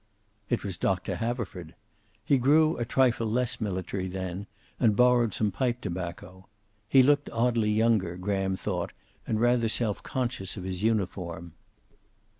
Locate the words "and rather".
9.27-9.69